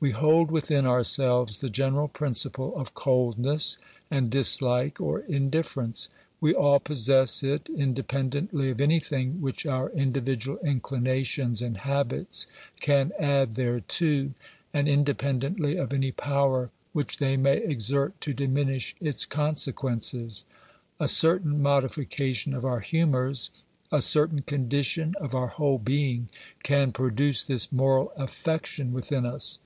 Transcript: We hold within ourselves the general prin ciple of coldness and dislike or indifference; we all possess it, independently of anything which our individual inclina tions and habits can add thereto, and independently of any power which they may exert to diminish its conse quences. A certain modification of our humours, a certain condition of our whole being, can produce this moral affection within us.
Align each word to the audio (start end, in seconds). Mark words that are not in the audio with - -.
We 0.00 0.12
hold 0.12 0.52
within 0.52 0.86
ourselves 0.86 1.58
the 1.58 1.68
general 1.68 2.06
prin 2.06 2.34
ciple 2.34 2.72
of 2.76 2.94
coldness 2.94 3.78
and 4.12 4.30
dislike 4.30 5.00
or 5.00 5.22
indifference; 5.22 6.08
we 6.40 6.54
all 6.54 6.78
possess 6.78 7.42
it, 7.42 7.68
independently 7.68 8.70
of 8.70 8.80
anything 8.80 9.40
which 9.40 9.66
our 9.66 9.90
individual 9.90 10.58
inclina 10.58 11.24
tions 11.26 11.60
and 11.60 11.78
habits 11.78 12.46
can 12.80 13.10
add 13.18 13.54
thereto, 13.56 14.34
and 14.72 14.88
independently 14.88 15.74
of 15.76 15.92
any 15.92 16.12
power 16.12 16.70
which 16.92 17.18
they 17.18 17.36
may 17.36 17.56
exert 17.56 18.20
to 18.20 18.32
diminish 18.32 18.94
its 19.00 19.26
conse 19.26 19.72
quences. 19.72 20.44
A 21.00 21.08
certain 21.08 21.60
modification 21.60 22.54
of 22.54 22.64
our 22.64 22.78
humours, 22.78 23.50
a 23.90 24.00
certain 24.00 24.42
condition 24.42 25.16
of 25.20 25.34
our 25.34 25.48
whole 25.48 25.78
being, 25.78 26.28
can 26.62 26.92
produce 26.92 27.42
this 27.42 27.72
moral 27.72 28.12
affection 28.16 28.92
within 28.92 29.26
us. 29.26 29.58